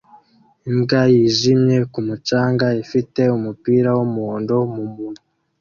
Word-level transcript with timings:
Imbwa 0.69 1.01
yijimye 1.13 1.77
ku 1.91 1.99
mucanga 2.07 2.67
ifite 2.83 3.21
umupira 3.37 3.89
wumuhondo 3.97 4.55
mumunwa 4.73 5.21